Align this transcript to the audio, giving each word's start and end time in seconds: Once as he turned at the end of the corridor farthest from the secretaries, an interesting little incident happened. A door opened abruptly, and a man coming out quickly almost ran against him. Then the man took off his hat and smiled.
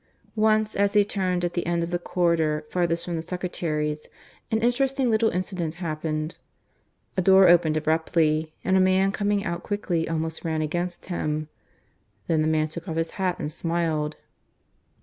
Once 0.35 0.75
as 0.75 0.93
he 0.93 1.05
turned 1.05 1.45
at 1.45 1.53
the 1.53 1.67
end 1.67 1.83
of 1.83 1.91
the 1.91 1.99
corridor 1.99 2.65
farthest 2.71 3.05
from 3.05 3.15
the 3.15 3.21
secretaries, 3.21 4.07
an 4.49 4.57
interesting 4.63 5.11
little 5.11 5.29
incident 5.29 5.75
happened. 5.75 6.37
A 7.15 7.21
door 7.21 7.47
opened 7.47 7.77
abruptly, 7.77 8.51
and 8.63 8.75
a 8.75 8.79
man 8.79 9.11
coming 9.11 9.45
out 9.45 9.61
quickly 9.61 10.09
almost 10.09 10.43
ran 10.43 10.63
against 10.63 11.05
him. 11.05 11.49
Then 12.25 12.41
the 12.41 12.47
man 12.47 12.67
took 12.67 12.87
off 12.87 12.95
his 12.95 13.11
hat 13.11 13.37
and 13.37 13.51
smiled. 13.51 14.17